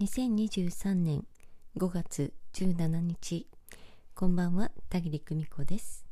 [0.00, 1.26] 2023年
[1.76, 3.46] 5月17日
[4.14, 6.06] こんばんは田切久美子です。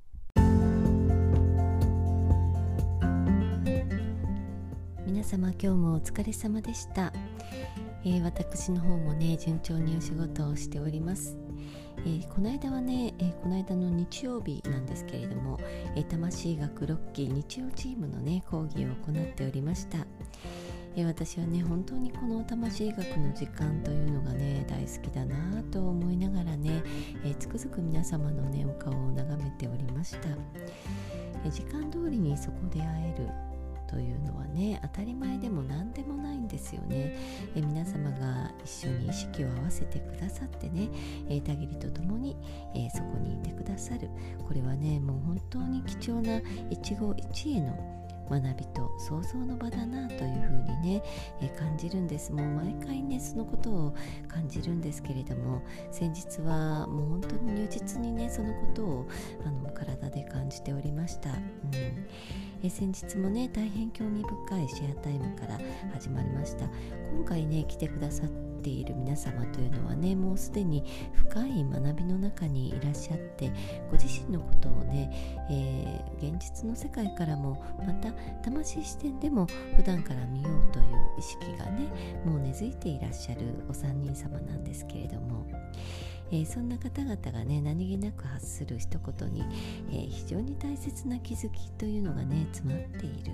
[5.06, 7.14] 皆様今日もお疲れ様でした、
[8.04, 11.38] えー、私の方もね順調にお仕事をしております。
[12.00, 15.58] えー、この間はね、えー、この間の日曜日なんですけれども、
[15.96, 20.06] えー、魂学6期日曜チームのね講義を行っておりました、
[20.98, 26.82] え私はね本当にこの魂医学の時間というのがね大好きだなと思いながらね、
[27.24, 30.28] えつくづく皆様のねお顔を眺めておりました、
[31.46, 33.28] え時間通りにそこで会える
[33.88, 37.16] というのはね当たり前でも何でもないんですよね。
[37.54, 40.88] え皆様が一緒に意識を合わせてくださってね、
[41.28, 42.36] えたぎりとともに、
[42.74, 44.10] えそこにいてくださる。
[44.44, 46.96] これはねもう本当に貴重な一期
[47.30, 51.02] 一会の学びと創造の場だなというふうにね、
[51.40, 52.32] え感じるんです。
[52.32, 53.94] もう毎回ねそのことを
[54.28, 59.06] 感じるんですけれども先日はもう本当に如実にねそのことを
[59.44, 61.38] あの体で感じておりました、うん。
[62.62, 65.58] え先日もね大変興味深いシェアタイムから
[65.92, 66.66] 始まりました。
[67.14, 73.50] 今回ね来てくださってている皆様というのはねもうすでに深い学びの中にいらっしゃって
[73.90, 75.10] ご自身のことをね、
[75.50, 80.86] えー、現実の世界からもまた魂視点でも普段から見ようという
[81.18, 81.88] 意識がね
[82.24, 85.46] もう根付いていらっしゃるお三人様なんですけれども。
[86.30, 89.42] えー、そんな方々がね何気なく発する一言に、
[89.90, 93.32] えー、非常に大切な気づきというのがね詰まっている、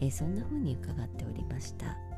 [0.00, 2.15] えー、そんな風に伺っておりました。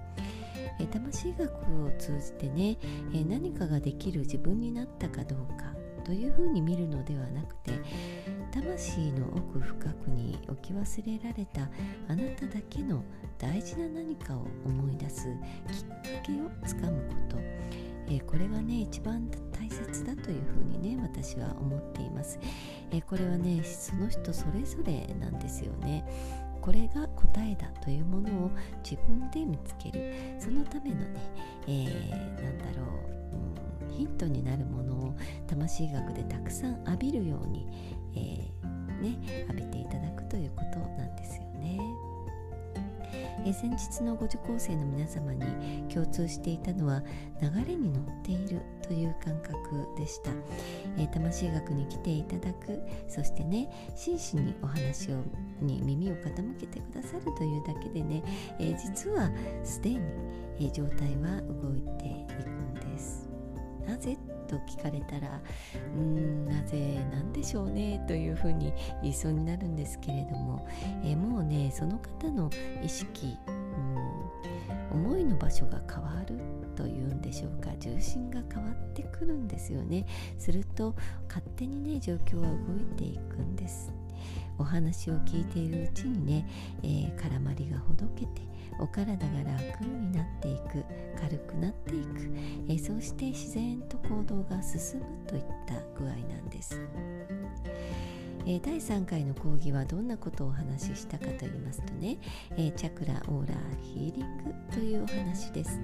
[0.80, 1.50] え魂学
[1.84, 2.78] を通じてね、
[3.14, 7.72] え何かができる自分になったかどうかというふうに見るのではなくて
[8.50, 11.68] 魂の奥深くに置き忘れられた
[12.08, 13.04] あなただけの
[13.38, 15.26] 大事な何かを思い出す
[15.70, 17.36] きっかけをつかむこと、
[18.08, 22.38] え、これがね一番大切だというふうにね私は思っています、
[22.90, 26.06] え、これはねその人それぞれなんですよね。
[26.68, 28.50] これが答えだというものを
[28.84, 30.12] 自分で見つける。
[30.38, 31.06] そのためのね、
[31.66, 32.84] えー、なんだろ
[33.88, 35.14] う、うん、ヒントになるものを
[35.46, 37.66] 魂学でたくさん浴びるように、
[38.14, 41.80] えー、ね、浴びていただくということなんですよね。
[43.46, 45.44] え先日のご受講生の皆様に
[45.88, 47.02] 共通していたのは
[47.40, 50.30] 流れに乗っているという感覚でした、
[50.98, 55.22] えー、魂学に来ていただくそしてね真摯にお話を
[55.60, 58.22] に耳を傾けてくださるというだけでね、
[58.58, 59.30] えー、実は
[59.64, 59.98] すでに、
[60.58, 63.28] えー、状態は動いていくんです。
[63.86, 64.16] なぜ？
[64.48, 65.42] と聞かれたら
[65.94, 70.66] うんなぜなんでしょうねというふうに言いそうになるんですけれども、
[71.04, 72.48] えー、もうねその方の
[72.82, 76.38] 意識、うん、思いの場所が変わる
[76.76, 77.76] というんでしょうか。
[77.78, 80.06] 重心が変わってくるんですよね。
[80.38, 80.94] すると
[81.28, 83.92] 勝手にね状況は動いていくんです。
[84.58, 86.46] お話を聞いているうちにね、
[86.82, 88.42] えー、絡まりがほどけて
[88.80, 90.84] お体が楽になっていく
[91.20, 92.30] 軽くなっていく、
[92.68, 96.80] えー、そうして自然と行動が進むといった具合なんです。
[98.46, 102.18] え、第3回の講義はどんなことをお話ししたかと言いますとね、
[102.56, 105.78] え、チャクラオーラヒーリングというお話です。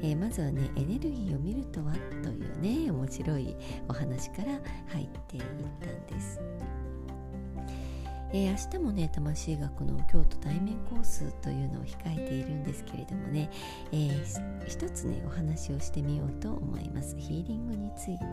[0.00, 3.54] え、まずはねエネルギーを見るとはというね面白い
[3.88, 5.42] お話から入っていっ
[5.80, 6.40] たんです。
[8.32, 13.50] えー、明日もね魂学の京都対面コースというのを控えているんですけれどもね、
[13.92, 17.16] えー、一つねお話をしてみようと思います。
[17.16, 18.24] ヒーリングについて、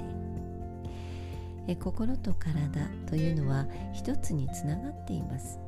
[1.68, 5.60] えー、心と体というのは一つにつながっています。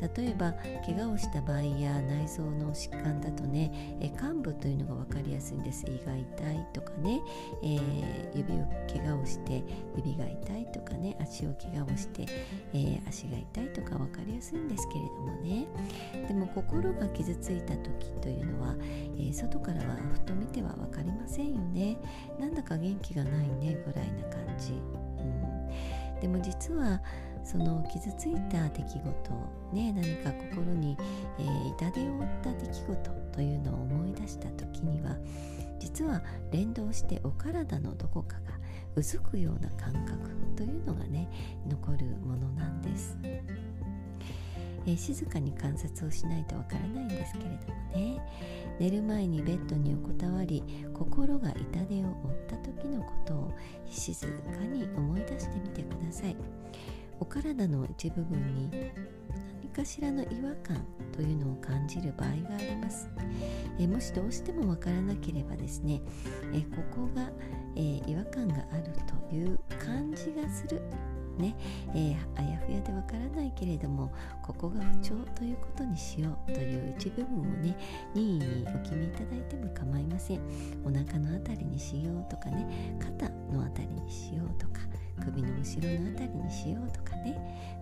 [0.00, 0.52] 例えば
[0.84, 5.84] 怪我をした場合や内臓の疾患だとねえ患部というのが分かりやすいんです。
[5.86, 7.20] 胃が痛いとかね、
[7.62, 9.62] えー、指を怪我をして
[9.96, 12.26] 指が痛いとかね足を怪我をして、
[12.72, 15.66] えー、足が痛いとか分かりやすいんですけれどもね。
[16.28, 21.96] でも心が傷ついた時というのは、えー、外からはふと見ては分かりませんよね。
[22.38, 27.00] なんだか元気がないねぐらいな感じ、うん、でも実は
[27.46, 29.02] その傷ついた出来事
[29.72, 30.96] ね何か心に、
[31.38, 35.16] えー、痛手を負った出来事というのを思い出した時には
[35.78, 38.40] 実は連動してお体のどこかが
[38.96, 41.28] うずくような感覚というのがね
[41.68, 48.20] 残るものなんです、えー、静かに観察をしないとわからないんですけれどもね。
[48.78, 53.54] 寝る前にベッドに横たわり心が痛手を負った時のことを
[53.88, 54.32] 静か
[54.66, 56.36] に思い出してみてください。
[57.20, 58.70] お体の一部分に
[59.62, 63.08] 何かしらの違和感というのを感じる場合があります、
[63.78, 66.00] えもしどうしてもわからなければですね、
[66.52, 67.30] えここが、
[67.74, 68.84] え違和感がある
[69.28, 70.82] という感じがする。
[71.38, 71.54] ね、
[71.94, 74.10] えー、あやふやでわからないけれども
[74.42, 77.76] ここが不調ということにしようという一部分をね
[78.14, 80.40] 任意にお決めいただいても構いません。
[80.84, 84.80] お腹のあたりにしようとかね肩のあたりにしようとか
[85.24, 87.36] 首の後ろのあたりにしようとかね、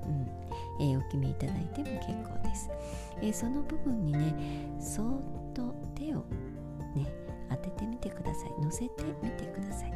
[0.06, 0.44] うん。
[0.80, 2.68] えー、お決めいただいても結構です、
[3.22, 4.34] えー、その部分にね
[4.80, 6.24] そっと手を
[6.96, 7.06] ね
[7.48, 8.60] 当ててみてください。
[8.60, 9.92] 乗せてみてください。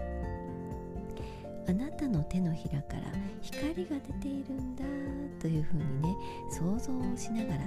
[1.68, 3.02] あなたの手のひらから
[3.42, 4.84] 光が出ているんだ
[5.38, 6.16] というふうにね
[6.50, 7.58] 想像をしながら、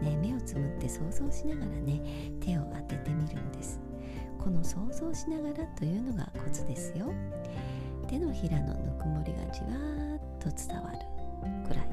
[0.00, 2.00] ね、目をつむって想像しながらね
[2.40, 3.78] 手を当ててみるんです。
[4.38, 7.12] この想像しながらというのがコツですよ。
[8.12, 10.98] 手のひらのぬくもりがじわーっと伝わる
[11.66, 11.88] くらい、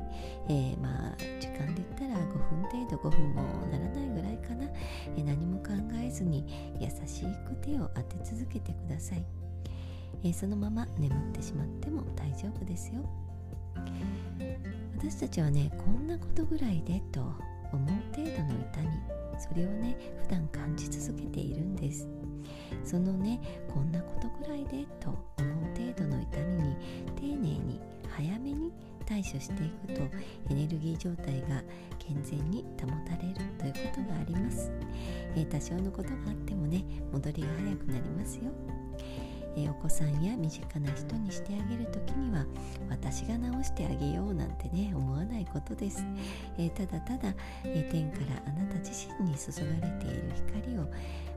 [0.50, 4.68] えー、まあ時間で言ったら5分程度5分もならないぐらいかな、
[5.16, 9.24] えー、何も考えずに優しく手を当て続けてください。
[10.25, 13.01] えー、そのまま眠ってしまっても大丈夫ですよ。
[14.98, 18.89] 私たちはねこんなことぐらいでと思う程度の痛み
[19.39, 22.10] それをね普段感じ続けているんです。
[22.83, 23.39] そのね
[23.74, 25.19] こんなことぐらいでと
[29.21, 30.01] 対処していくと
[30.50, 31.62] エネルギー状態が
[32.00, 34.71] 健全に保たれるということがあります、
[35.36, 38.44] えー、多少のことがあってもね戻りが早くなりますよ。
[39.57, 42.45] えー、お子さんや身近な人にしてあげる時には
[42.88, 46.06] 私が直してあげようなんてね思わないことです、
[46.60, 47.33] えー、ただただ、
[47.63, 49.51] えー、天からあなた自身に注
[49.81, 50.31] がれている
[50.63, 50.88] 光を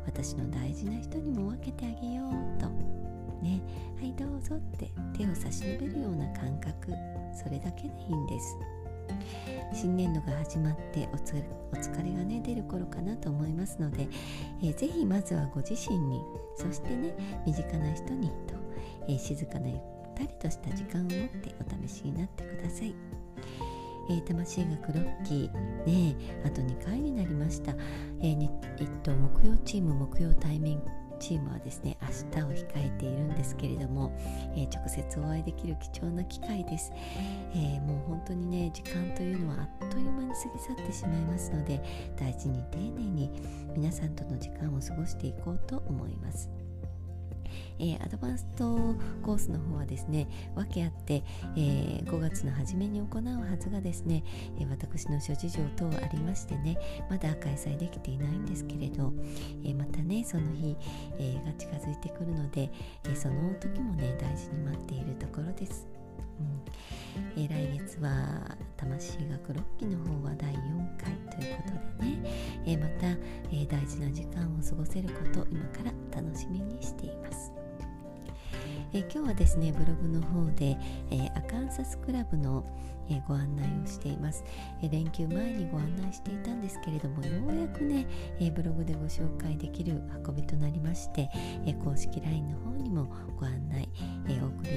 [0.04, 3.21] 私の大事な人にも分けてあげようと。
[3.42, 3.60] ね。
[3.98, 6.92] はいどうぞって手を差し伸べるような感覚。
[7.34, 8.56] それだけでいいんです。
[9.72, 14.08] 新年度が始まってお疲れがね出る頃かなと思いますので、
[14.62, 16.20] えー、ぜひまずはご自身に
[16.56, 17.14] そしてね
[17.46, 18.54] 身近な人にと、
[19.08, 19.78] えー、静かなゆっ
[20.14, 21.10] たりとした時間を持っ
[21.40, 22.94] てお試しになってください。
[24.10, 27.72] えー、魂がクロッキーねあと2回になりました、
[28.20, 28.48] えー
[28.78, 30.82] えっと、木曜チーム木曜対面
[31.22, 32.08] チームはですね明
[32.42, 34.12] 日を控えているんですけれども、
[34.56, 36.92] えー、直接お会いできる貴重な機会です、
[37.54, 41.80] えー、もう本当にね時間というのはあっという間に過ぎ去ってしまいますので
[42.18, 43.30] 大事に丁寧に
[43.76, 46.61] 皆さんとの時間を過ごしていこうと思います。
[47.78, 51.22] えー、アドバンストコースの方はですね訳あって、
[51.56, 54.24] えー、5月の初めに行うはずがですね、
[54.58, 56.78] え、私の諸事情等ありましてね
[57.10, 59.12] まだ開催できていないんですけれど、
[59.64, 60.76] えまたねその日、
[61.18, 62.70] えが近づいてくるので、
[63.04, 65.86] えその時もね大事に待っているところです。
[66.40, 66.62] うん
[67.36, 71.62] え、来月は魂学6期の方は第4回というこ
[71.98, 73.08] とでね、え、また、
[73.50, 76.91] え、大事な時間を過ごせること今から楽しみにしています。
[78.94, 80.76] え今日はですねブログの方で、
[81.10, 82.64] えアカンサスクラブの、
[83.08, 84.44] えご案内をしています、
[84.82, 88.06] え連休前にご案内していたんですけれどもようやくね、
[88.38, 91.30] えブログでご紹介できる運びとなりまして、
[91.66, 93.08] え公式 LINE の方にも
[93.40, 93.88] ご案内、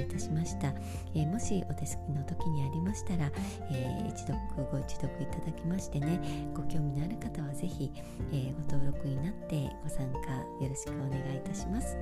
[0.06, 0.72] いたしました、
[1.14, 3.30] えもしお手すきの時にありましたら、
[3.70, 4.38] え一読
[4.70, 6.20] ご一読いただきましてね
[6.54, 7.90] ご興味のある方はぜひ、
[8.32, 11.96] えご登録になってご参加よろしくお願いいたします、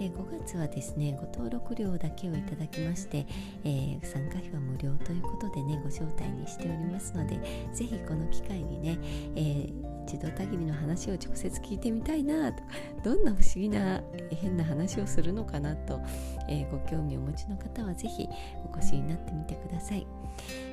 [0.00, 3.26] え5月はですねご登録料だけをいただきまして、
[3.64, 7.36] え参加費は無料ということでねご招待にしておりますので
[7.72, 8.98] ぜひこの機会にね、
[9.34, 12.62] えー、一度たぎりの話を直接聞いてみたいなと
[13.02, 16.00] どんな不思議な変な話をするのかなと、
[16.48, 18.28] えー、ご興味をお持ちの方はぜひ
[18.72, 20.06] お越しになってみてください、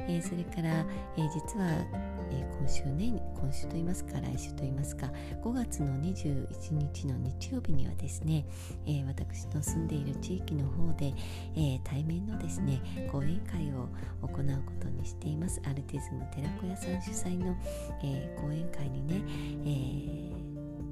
[0.08, 0.86] えー、それから、
[1.18, 1.70] え実は
[2.32, 5.12] えー、今週ね今週といいますか来週といいますか
[5.44, 8.46] 5月の21日の日曜日にはですね、
[8.86, 11.14] えー、私の住んでいる地域の方で、
[11.56, 12.82] えー、対面のですね
[13.12, 13.90] 講演会を
[14.22, 15.62] 行うことにしています。
[15.66, 17.56] アルティズム寺子屋さん主催の、
[18.04, 19.22] え講演会にね、
[19.66, 20.49] え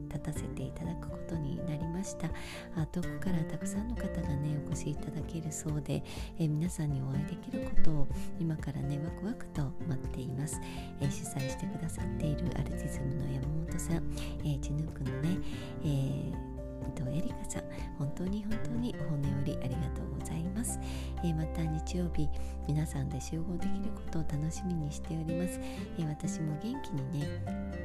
[0.08, 2.28] 立たせていただくことになりました。
[2.76, 6.04] あ遠くからたくさんの方がねお越しいただけるそうで、
[6.40, 8.08] え皆さんにお会いできることを
[8.40, 10.60] 今からねワクワクと待っています、
[11.00, 14.04] え主催してくださっているアルティズムの山本さん、
[14.46, 15.38] えチヌークのね、
[15.84, 17.64] えー伊藤エリカさん
[17.98, 20.80] 本当に本当にお骨よりありがとうございます、
[21.24, 22.30] えー、また日曜日
[22.68, 25.60] 皆さんで集合できることを楽しみにしております、
[26.00, 27.78] えー、私も元気にね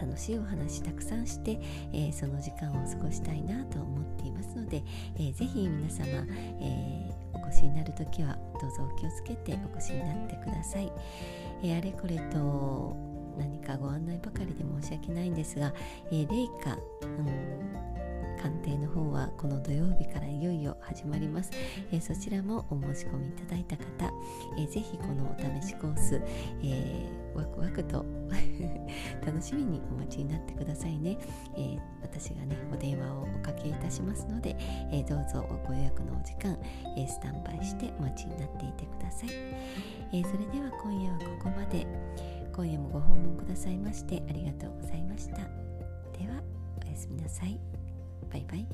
[0.00, 1.58] 楽しいお話たくさんして、
[1.92, 4.82] えー、その時間を過ごしたいなと思っていますので、
[5.16, 6.06] えー、ぜひ皆様、
[6.60, 10.92] えー、お越しになる時はどうぞお気をつけてお越しになってください。
[11.64, 12.96] え、あれこれと
[13.38, 15.72] 何かご案内ばかりで申し訳ないんですが、
[16.10, 17.87] えー、レイカ、うん
[18.38, 21.50] 鑑定の方はこの土曜日からいよいよ始まります、
[21.92, 24.12] えー、そちらもお申し込みいただいた方、
[24.56, 26.20] えー、ぜひこのお試しコース、
[26.62, 28.04] えー、ワクワクと
[29.26, 31.18] 楽しみにお待ちになってくださいね、
[31.56, 34.56] えー、私がねお電話をおかけいたしますので、
[34.92, 36.58] えどうぞご予約のお時間、
[36.96, 39.30] えスタンバイしてお待ちになっていてください、
[40.12, 41.86] えそれでは今夜はここまで。
[42.58, 45.36] 今夜もご訪問くださいましてありがとうございました。
[45.36, 46.42] では
[46.84, 47.77] おやすみなさい。
[48.30, 48.66] バイバイ